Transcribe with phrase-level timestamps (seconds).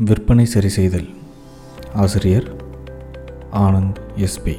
[0.00, 1.08] விற்பனை சரி செய்தல்
[1.94, 2.46] ஆசிரியர்
[3.58, 4.54] ஆனந்த் எஸ்பி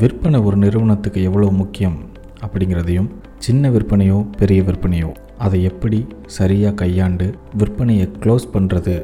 [0.00, 1.96] விற்பனை ஒரு நிறுவனத்துக்கு எவ்வளோ முக்கியம்
[2.42, 3.08] அப்படிங்கிறதையும்
[3.38, 7.26] சின்ன விற்பனையோ பெரிய விற்பனையோ அதை எப்படி சரியாக கையாண்டு
[7.58, 8.96] விற்பனையை க்ளோஸ் பண்ணுறது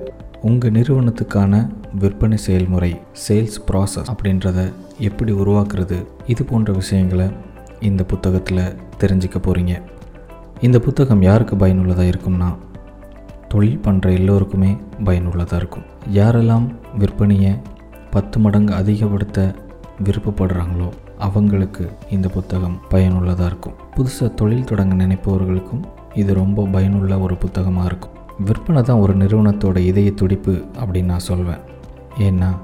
[0.43, 1.54] உங்கள் நிறுவனத்துக்கான
[1.95, 2.93] விற்பனை செயல்முறை
[3.27, 4.59] சேல்ஸ் ப்ராசஸ் அப்படின்றத
[5.01, 7.29] எப்படி உருவாக்குறது இது போன்ற விஷயங்களை
[7.81, 8.65] இந்த புத்தகத்தில்
[8.99, 9.75] தெரிஞ்சிக்க போகிறீங்க
[10.61, 12.51] இந்த புத்தகம் யாருக்கு பயனுள்ளதாக இருக்கும்னா
[13.49, 15.83] தொழில் பண்ணுற எல்லோருக்குமே பயனுள்ளதாக இருக்கும்.
[16.12, 17.59] யாரெல்லாம் விற்பனையை
[18.10, 19.54] பத்து மடங்கு அதிகப்படுத்த
[20.04, 23.74] விருப்பப்படுறாங்களோ அவங்களுக்கு இந்த புத்தகம் பயனுள்ளதாக இருக்கும்.
[23.96, 25.82] புதுசாக தொழில் தொடங்க நினைப்பவர்களுக்கும்
[26.14, 28.10] இது ரொம்ப பயனுள்ள ஒரு புத்தகமாக இருக்கும்.
[28.45, 31.59] விற்பனை தான் ஒரு நிறுவனத்தோட இதய துடிப்பு அப்படின்னு நான் சொல்வேன்.
[32.18, 32.59] ஏன்னா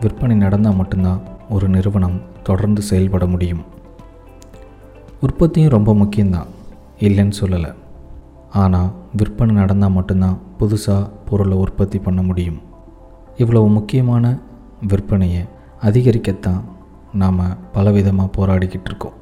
[0.00, 3.64] விற்பனை நடந்தால் மட்டும்தான் ஒரு நிறுவனம் தொடர்ந்து செயல்பட முடியும்.
[5.20, 6.46] உற்பத்தியும் ரொம்ப முக்கியம்தான்.
[6.98, 7.74] இல்லைன்னு சொல்லலை.
[8.54, 12.60] ஆனால் விற்பனை நடந்தால் மட்டும்தான் புதுசாக பொருளை உற்பத்தி பண்ண முடியும்.
[13.36, 14.38] இவ்வளவு முக்கியமான
[14.88, 15.44] விற்பனையை
[15.82, 16.64] அதிகரிக்கத்தான்
[17.12, 17.40] நாம்
[17.72, 19.16] பலவிதமாக போராடிக்கிட்டு இருக்கோம்.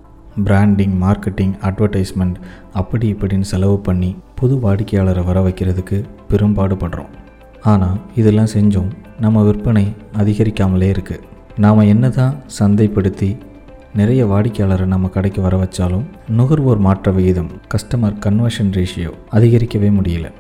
[0.44, 2.38] பிராண்டிங் மார்க்கெட்டிங் அட்வர்டைஸ்மெண்ட்
[2.72, 7.12] அப்படி இப்படின்னு செலவு பண்ணி புது வாடிக்கையாளரை வர வைக்கிறதுக்கு பெரும்பாடுபடுறோம்
[7.62, 11.24] ஆனால் இதெல்லாம் செஞ்சும் நம்ம விற்பனை அதிகரிக்காமலே இருக்குது
[11.58, 13.36] நாம் என்ன தான் சந்தைப்படுத்தி
[13.96, 20.32] நிறைய வாடிக்கையாளரை நம்ம கடைக்கு வர வச்சாலும் நுகர்வோர் மாற்ற விகிதம் கஸ்டமர் கன்வர்ஷன் ரேஷியோ அதிகரிக்கவே முடியல.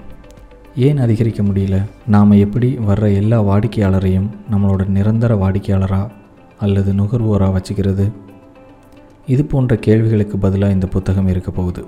[0.76, 1.84] ஏன் அதிகரிக்க முடியல?
[2.06, 6.10] நாம் எப்படி வர்ற எல்லா வாடிக்கையாளரையும் நம்மளோட நிரந்தர வாடிக்கையாளராக
[6.58, 8.12] அல்லது நுகர்வோராக வச்சுக்கிறது?
[9.26, 11.86] இது போன்ற கேள்விகளுக்கு பதிலாக இந்த புத்தகம் இருக்க போகுது.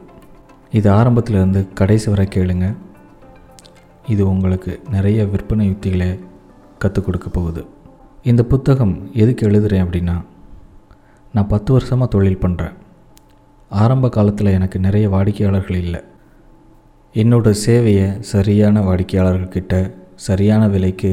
[0.71, 2.77] இது ஆரம்பத்திலிருந்து கடைசி வரை கேளுங்க.
[4.09, 6.19] இது உங்களுக்கு நிறைய விற்பனை யுக்திகளை
[6.79, 7.67] கற்றுக் கொடுக்க போகுது.
[8.23, 10.23] இந்த புத்தகம் எதுக்கு எழுதுகிறேன் அப்படின்னா
[11.33, 12.77] நான் பத்து வருஷமாக தொழில் பண்ணுறேன்
[13.71, 16.01] ஆரம்ப காலத்தில் எனக்கு நிறைய வாடிக்கையாளர்கள் இல்லை.
[17.15, 19.75] என்னோட சேவையை சரியான வாடிக்கையாளர்கள்கிட்ட
[20.15, 21.11] சரியான விலைக்கு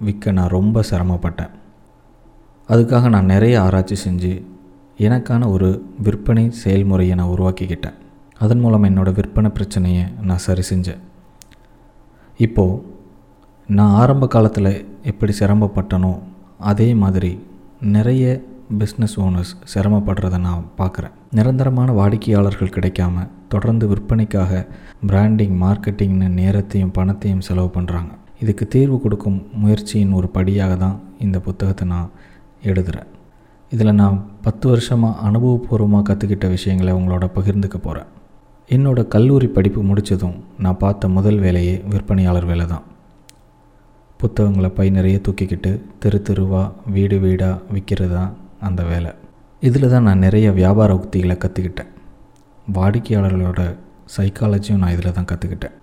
[0.00, 1.52] விற்க நான் ரொம்ப சிரமப்பட்டேன்.
[2.68, 4.32] அதுக்காக நான் நிறைய ஆராய்ச்சி செஞ்சு
[4.98, 5.68] எனக்கான ஒரு
[5.98, 7.98] விற்பனை செயல்முறையை நான் உருவாக்கிக்கிட்டேன்.
[8.38, 11.02] அதன் மூலம் என்னோடய விற்பனை பிரச்சனையை நான் சரி செஞ்சேன்.
[12.36, 12.82] இப்போது
[13.66, 16.12] நான் ஆரம்ப காலத்தில் எப்படி சிரமப்பட்டனோ
[16.58, 17.32] அதே மாதிரி
[17.80, 18.42] நிறைய
[18.80, 21.12] பிஸ்னஸ் ஓனர்ஸ் சிரமப்படுறதை நான் பார்க்குறேன்.
[21.30, 24.66] நிரந்தரமான வாடிக்கையாளர்கள் கிடைக்காம தொடர்ந்து விற்பனைக்காக
[25.06, 31.88] பிராண்டிங் மார்க்கெட்டிங்னு நேரத்தையும் பணத்தையும் செலவு பண்ணுறாங்க இதுக்கு தீர்வு கொடுக்கும் முயற்சியின் ஒரு படியாக தான் இந்த புத்தகத்தை
[31.88, 32.10] நான்
[32.62, 33.10] எழுதுகிறேன்
[33.72, 38.10] இதில் நான் பத்து வருஷமாக அனுபவபூர்வமாக கற்றுக்கிட்ட விஷயங்களை உங்களோட பகிர்ந்துக்க போகிறேன்
[38.70, 42.82] என்னோடய கல்லூரி படிப்பு முடித்ததும் நான் பார்த்த முதல் வேலையே விற்பனையாளர் வேலை தான்.
[44.20, 48.32] புத்தகங்களை பை நிறைய தூக்கிக்கிட்டு தெரு தெருவாக வீடு வீடாக விற்கிறது தான்
[48.68, 49.12] அந்த வேலை.
[49.68, 51.90] இதில் தான் நான் நிறைய வியாபார உக்திகளை கற்றுக்கிட்டேன்
[52.76, 53.62] வாடிக்கையாளர்களோட
[54.16, 55.74] சைக்காலஜியும் நான் இதில் தான் கற்றுக்கிட்டேன்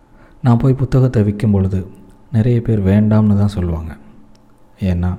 [0.46, 1.80] நான் போய் புத்தகத்தை விற்கும் பொழுது
[2.36, 3.92] நிறைய பேர் வேண்டாம்னு தான் சொல்லுவாங்க.
[4.90, 5.12] ஏன்னா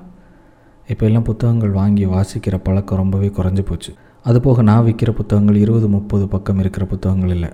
[0.91, 3.91] இப்போ எல்லாம் புத்தகங்கள் வாங்கி வாசிக்கிற பழக்கம் ரொம்பவே குறைஞ்சி போச்சு.
[4.25, 7.51] அதுபோக நான் விற்கிற புத்தகங்கள் இருபது முப்பது பக்கம் இருக்கிற புத்தகங்கள் இல்லை.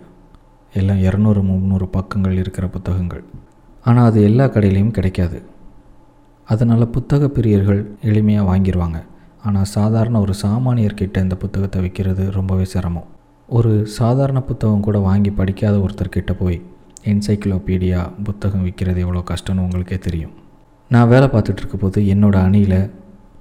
[0.73, 3.23] எல்லாம் இரநூறு முந்நூறு பக்கங்கள் இருக்கிற புத்தகங்கள்.
[3.85, 5.39] ஆனால் அது எல்லா கடையிலையும் கிடைக்காது.
[6.47, 8.99] அதனால் புத்தக பிரியர்கள் எளிமையாக வாங்கிடுவாங்க
[9.47, 13.07] ஆனால் சாதாரண ஒரு சாமானியர்கிட்ட இந்த புத்தகத்தை விற்கிறது ரொம்பவே சிரமம்.
[13.49, 16.57] ஒரு சாதாரண புத்தகம் கூட வாங்கி படிக்காத ஒருத்தர்கிட்ட போய்
[17.11, 20.33] என்சைக்ளோபீடியா புத்தகம் விற்கிறது எவ்வளோ கஷ்டம்னு உங்களுக்கே தெரியும்.
[20.91, 22.79] நான் வேலை பார்த்துட்ருக்க போது என்னோடய அணியில்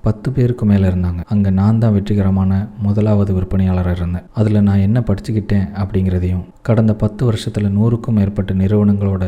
[0.06, 1.20] பத்து பேருக்கு மேலே இருந்தாங்க.
[1.32, 2.52] அங்கே நான் தான் வெற்றிகரமான
[2.86, 4.26] முதலாவது விற்பனையாளராக இருந்தேன்.
[4.40, 9.24] அதில் நான் என்ன படிச்சுக்கிட்டேன் அப்படிங்கிறதையும் கடந்த பத்து வருஷத்தில் நூறுக்கும் மேற்பட்ட நிறுவனங்களோட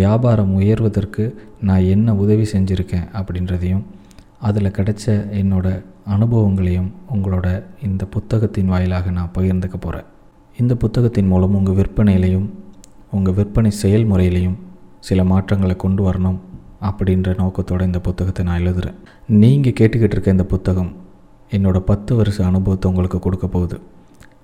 [0.00, 1.24] வியாபாரம் உயர்வதற்கு
[1.60, 3.84] நான் என்ன உதவி செஞ்சுருக்கேன் அப்படின்றதையும்
[4.38, 5.04] அதில் கிடைச்ச
[5.42, 5.68] என்னோட
[6.06, 7.46] அனுபவங்களையும் உங்களோட
[7.82, 10.08] இந்த புத்தகத்தின் வாயிலாக நான் பகிர்ந்துக்க போகிறேன்
[10.56, 12.48] இந்த புத்தகத்தின் மூலம் உங்கள் விற்பனையிலையும்
[13.10, 14.58] உங்கள் விற்பனை செயல்முறையிலையும்
[15.00, 16.38] சில மாற்றங்களை கொண்டு வரணும்
[16.80, 18.98] அப்படின்ற நோக்கத்தோடு இந்த புத்தகத்தை நான் எழுதுகிறேன்
[19.42, 20.92] நீங்கள் கேட்டுக்கிட்டு இருக்க இந்த புத்தகம்
[21.52, 23.76] என்னோடய பத்து வருஷ அனுபவத்தை உங்களுக்கு கொடுக்க போகுது.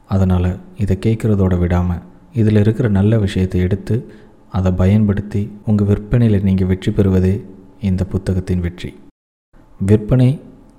[0.05, 3.97] அதனால் இதை கேட்குறதோட விடாமல் இதில் இருக்கிற நல்ல விஷயத்தை எடுத்து
[4.49, 7.35] அதை பயன்படுத்தி உங்கள் விற்பனையில் நீங்கள் வெற்றி பெறுவதே
[7.81, 8.91] இந்த புத்தகத்தின் வெற்றி.
[9.81, 10.31] விற்பனை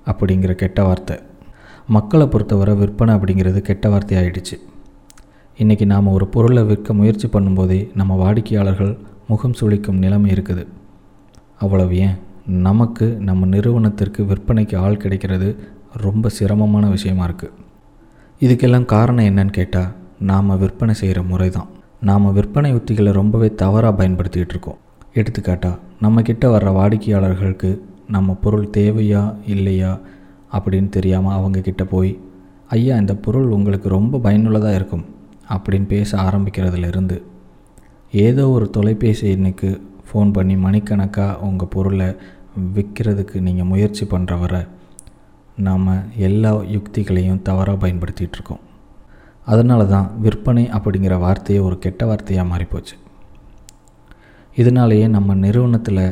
[0.06, 1.16] அப்படிங்கிற கெட்ட வார்த்தை.
[1.86, 4.58] மக்களை பொறுத்தவரை விற்பனை அப்படிங்கிறது கெட்ட வார்த்தை ஆயிடுச்சு.
[5.58, 10.66] இன்றைக்கி நாம் ஒரு பொருளை விற்க முயற்சி பண்ணும்போதே நம்ம வாடிக்கையாளர்கள் முகம் சுழிக்கும் நிலைமை இருக்குது.
[11.58, 12.16] அவ்வளவு ஏன்?
[12.46, 15.56] நமக்கு நம்ம நிறுவனத்திற்கு விற்பனைக்கு ஆள் கிடைக்கிறது
[15.96, 17.52] ரொம்ப சிரமமான விஷயமா இருக்குது
[18.40, 21.68] இதுக்கெல்லாம் காரணம் என்னன்னு கேட்டால் நாம் விற்பனை செய்கிற முறை தான்
[22.00, 24.78] நாம் விற்பனை உத்திகளை ரொம்பவே தவறாக பயன்படுத்திகிட்டு இருக்கோம்.
[25.14, 27.82] எடுத்துக்காட்டால் நம்மக்கிட்ட வர்ற வாடிக்கையாளர்களுக்கு
[28.14, 29.92] நம்ம பொருள் தேவையா இல்லையா
[30.56, 32.12] அப்படின்னு தெரியாமல் அவங்கக்கிட்ட போய்
[32.76, 35.04] ஐயா இந்த பொருள் உங்களுக்கு ரொம்ப பயனுள்ளதாக இருக்கும்
[35.54, 37.16] அப்படின்னு பேச ஆரம்பிக்கிறதுலேருந்து
[38.26, 39.68] ஏதோ ஒரு தொலைபேசி எண்ணுக்கு
[40.06, 42.08] ஃபோன் பண்ணி மணிக்கணக்காக உங்கள் பொருளை
[42.76, 44.54] விற்கிறதுக்கு நீங்கள் முயற்சி பண்ணுற வர
[45.66, 45.88] நாம்
[46.28, 48.62] எல்லா யுக்திகளையும் தவறாக பயன்படுத்திகிட்டு இருக்கோம்.
[49.46, 52.94] அதனால தான் விற்பனை அப்படிங்கிற வார்த்தையே ஒரு கெட்ட வார்த்தையாக மாறிப்போச்சு.
[54.56, 56.04] இதனாலேயே நம்ம நிறுவனத்தில்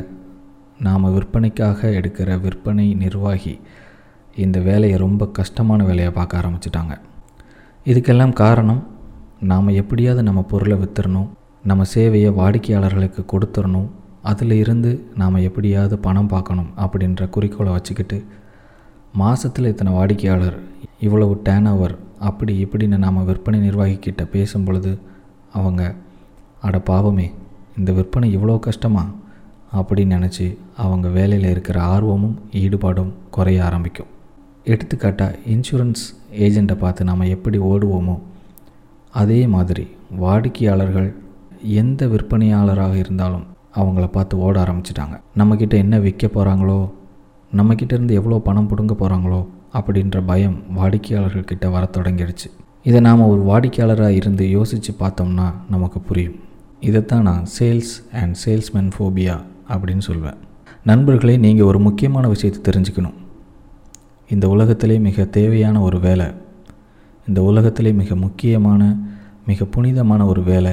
[0.81, 3.59] நாம் விற்பனைக்காக எடுக்கிற விற்பனை நிர்வாகி
[4.35, 6.93] இந்த வேலையை ரொம்ப கஷ்டமான வேலையை பார்க்க ஆரம்பிச்சிட்டாங்க.
[7.85, 8.87] இதுக்கெல்லாம் காரணம்
[9.39, 11.29] நாம் எப்படியாவது நம்ம பொருளை விற்றுறணும்
[11.63, 13.89] நம்ம சேவையை வாடிக்கையாளர்களுக்கு கொடுத்துடணும்
[14.21, 18.25] அதில் இருந்து நாம் எப்படியாவது பணம் பார்க்கணும் அப்படின்ற குறிக்கோளை வச்சுக்கிட்டு
[19.13, 20.57] மாதத்தில் இத்தனை வாடிக்கையாளர்
[20.99, 24.91] இவ்வளவு டேன் ஓவர் அப்படி இப்படின்னு நாம் விற்பனை நிர்வாகிக்கிட்ட பேசும் பொழுது
[25.53, 25.95] அவங்க
[26.61, 27.31] அட பாவமே
[27.77, 29.03] இந்த விற்பனை இவ்வளோ கஷ்டமா?
[29.79, 30.45] அப்படின்னு நினச்சி
[30.75, 34.09] அவங்க வேலையில் இருக்கிற ஆர்வமும் ஈடுபாடும் குறைய ஆரம்பிக்கும்.
[34.63, 36.03] எடுத்துக்காட்டாக இன்சூரன்ஸ்
[36.45, 38.15] ஏஜெண்ட்டை பார்த்து நாம் எப்படி ஓடுவோமோ
[39.13, 39.85] அதே மாதிரி
[40.23, 41.09] வாடிக்கையாளர்கள்
[41.81, 43.45] எந்த விற்பனையாளராக இருந்தாலும்
[43.75, 45.15] அவங்கள பார்த்து ஓட ஆரம்பிச்சிட்டாங்க.
[45.37, 46.79] நம்மக்கிட்ட என்ன விற்க போகிறாங்களோ
[47.53, 49.41] நம்மக்கிட்டேருந்து எவ்வளோ பணம் பிடுங்க போகிறாங்களோ
[49.73, 52.47] அப்படின்ற பயம் வாடிக்கையாளர்கள்கிட்ட வர தொடங்கிடுச்சு
[52.83, 56.37] இதை நாம் ஒரு வாடிக்கையாளராக இருந்து யோசித்து பார்த்தோம்னா நமக்கு புரியும்.
[56.79, 59.35] இதைத்தான் நான் சேல்ஸ் அண்ட் சேல்ஸ்மேன் ஃபோபியா
[59.73, 60.37] அப்படின்னு சொல்வேன்.
[60.89, 63.17] நண்பர்களே நீங்கள் ஒரு முக்கியமான விஷயத்தை தெரிஞ்சுக்கணும்.
[64.29, 66.27] இந்த உலகத்திலே மிக தேவையான ஒரு வேலை
[67.27, 68.81] இந்த உலகத்திலே மிக முக்கியமான
[69.49, 70.71] மிக புனிதமான ஒரு வேலை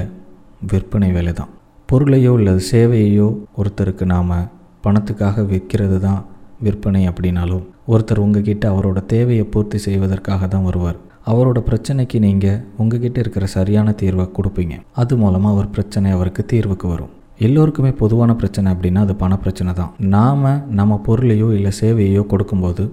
[0.71, 1.51] விற்பனை வேலை தான்.
[1.89, 3.27] பொருளையோ அல்லது சேவையையோ
[3.59, 4.33] ஒருத்தருக்கு நாம்
[4.85, 6.21] பணத்துக்காக விற்கிறது தான்
[6.65, 10.97] விற்பனை அப்படின்னாலும் ஒருத்தர் உங்ககிட்ட அவரோட தேவையை பூர்த்தி செய்வதற்காக தான் வருவார்.
[11.31, 14.75] அவரோட பிரச்சனைக்கு நீங்கள் உங்ககிட்ட இருக்கிற சரியான தீர்வை கொடுப்பீங்க.
[15.01, 17.13] அது மூலமாக அவர் பிரச்சனை அவருக்கு தீர்வுக்கு வரும்.
[17.45, 19.91] எல்லோருக்குமே பொதுவான பிரச்சனை அப்படின்னா அது பண பிரச்சனை தான்.
[20.15, 20.47] நாம்
[20.79, 22.83] நம்ம பொருளையோ இல்லை சேவையோ கொடுக்கும்போது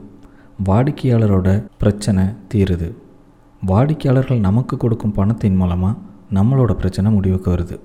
[0.69, 1.49] வாடிக்கையாளரோட
[1.83, 2.89] பிரச்சனை தீருது.
[3.63, 5.99] வாடிக்கையாளர்கள் நமக்கு கொடுக்கும் பணத்தின் மூலமாக
[6.37, 7.77] நம்மளோட பிரச்சனை முடிவுக்கு வருது.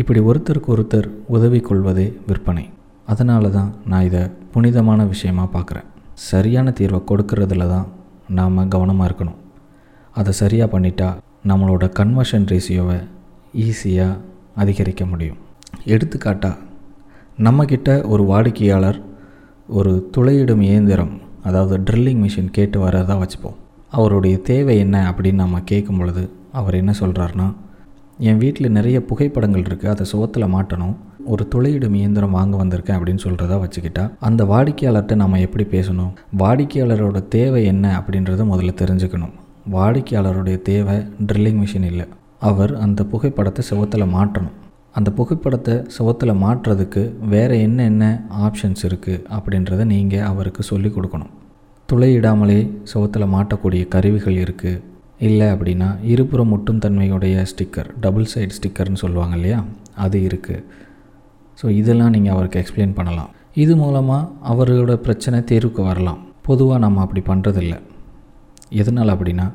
[0.00, 2.64] இப்படி ஒருத்தருக்கு ஒருத்தர் உதவி கொள்வதே விற்பனை.
[3.12, 4.22] அதனால தான் நான் இதை
[4.54, 5.86] புனிதமான விஷயமாக பார்க்குறேன்.
[6.30, 7.86] சரியான தீர்வை கொடுக்கறதுல தான்
[8.38, 9.38] நாம் கவனமாக இருக்கணும்.
[10.20, 11.10] அதை சரியாக பண்ணிட்டா
[11.52, 12.98] நம்மளோட கன்வர்ஷன் ரேஷியோவை
[13.66, 14.18] ஈஸியாக
[14.64, 15.40] அதிகரிக்க முடியும்.
[15.84, 16.58] எடுத்துக்காட்டாக
[17.38, 18.98] நம்மக்கிட்ட ஒரு வாடிக்கையாளர்
[19.68, 21.12] ஒரு துளையிடும் இயந்திரம்
[21.42, 23.58] அதாவது ட்ரில்லிங் மிஷின் கேட்டு வரதா வச்சுப்போம்.
[23.90, 27.46] அவருடைய தேவை என்ன அப்படின்னு நம்ம கேட்கும் பொழுது அவர் என்ன சொல்கிறாருன்னா
[28.18, 30.96] என் வீட்டில் நிறைய புகைப்படங்கள் இருக்குது அதை சுவத்தில் மாட்டணும்.
[31.24, 36.12] ஒரு துளையிடும் இயந்திரம் வாங்க வந்திருக்கேன் அப்படின்னு சொல்கிறதா வச்சுக்கிட்டா அந்த வாடிக்கையாளர்கிட்ட நம்ம எப்படி பேசணும்?
[36.38, 39.34] வாடிக்கையாளரோட தேவை என்ன அப்படின்றத முதல்ல தெரிஞ்சுக்கணும்.
[39.72, 40.96] வாடிக்கையாளருடைய தேவை
[41.26, 42.06] ட்ரில்லிங் மிஷின் இல்லை.
[42.38, 44.56] அவர் அந்த புகைப்படத்தை சுவத்தில் மாட்டணும்.
[44.98, 47.02] அந்த புகைப்படத்தை சுவத்தில் மாட்டுறதுக்கு
[47.32, 48.04] வேறு என்னென்ன
[48.46, 51.32] ஆப்ஷன்ஸ் இருக்குது அப்படின்றத நீங்கள் அவருக்கு சொல்லி கொடுக்கணும்.
[51.88, 52.60] துளையிடாமலே
[52.92, 54.82] சுவத்தில் மாட்டக்கூடிய கருவிகள் இருக்குது
[55.28, 59.58] இல்லை அப்படின்னா இருபுறம் ஒட்டும் தன்மையுடைய ஸ்டிக்கர் டபுள் சைடு ஸ்டிக்கர்னு சொல்லுவாங்க இல்லையா?
[60.04, 60.64] அது இருக்குது
[61.60, 63.30] ஸோ இதெல்லாம் நீங்கள் அவருக்கு எக்ஸ்பிளைன் பண்ணலாம்.
[63.62, 66.20] இது மூலமாக அவரோட பிரச்சனை தீர்வுக்கு வரலாம்.
[66.48, 67.74] பொதுவாக நம்ம அப்படி பண்ணுறதில்ல
[68.80, 69.46] எதனால் அப்படின்னா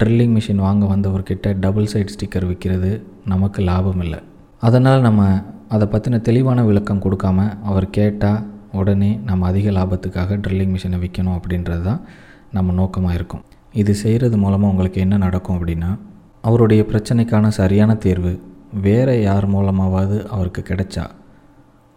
[0.00, 2.90] ட்ரில்லிங் மிஷின் வாங்க வந்தவர்கிட்ட டபுள் சைடு ஸ்டிக்கர் விற்கிறது
[3.32, 4.20] நமக்கு லாபம் இல்லை.
[4.62, 5.22] அதனால் நம்ம
[5.74, 7.40] அதை பற்றின தெளிவான விளக்கம் கொடுக்காம
[7.70, 8.40] அவர் கேட்டால்
[8.78, 12.00] உடனே நம்ம அதிக லாபத்துக்காக ட்ரில்லிங் மிஷினை விற்கணும் அப்படின்றது தான்
[12.56, 13.44] நம்ம நோக்கமாக இருக்கும்.
[13.80, 15.90] இது செய்கிறது மூலமாக உங்களுக்கு என்ன நடக்கும் அப்படின்னா
[16.44, 18.32] அவருடைய பிரச்சனைக்கான சரியான தீர்வு
[18.86, 21.04] வேறு யார் மூலமாவது அவருக்கு கிடைச்சா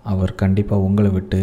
[0.05, 1.41] அவர் கண்டிப்பாக உங்களை விட்டு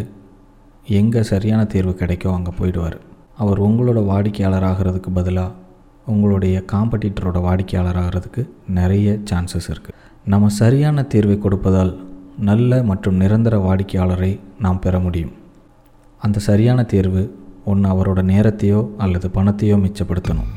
[1.01, 2.99] எங்கே சரியான தீர்வு கிடைக்கோ அங்கே போயிடுவார்.
[3.43, 5.57] அவர் உங்களோட வாடிக்கையாளர் ஆகிறதுக்கு பதிலாக
[6.13, 8.45] உங்களுடைய காம்படிட்டரோட வாடிக்கையாளர் ஆகிறதுக்கு
[8.79, 9.99] நிறைய சான்சஸ் இருக்குது
[10.33, 11.93] நம்ம சரியான தீர்வை கொடுப்பதால்
[12.49, 15.33] நல்ல மற்றும் நிரந்தர வாடிக்கையாளரை நாம் பெற முடியும்.
[16.23, 17.23] அந்த சரியான தேர்வு
[17.65, 20.51] ஒன்று அவரோட நேரத்தையோ அல்லது பணத்தையோ மிச்சப்படுத்தணும்.